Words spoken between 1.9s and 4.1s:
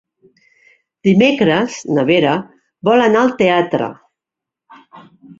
na Vera vol anar al teatre.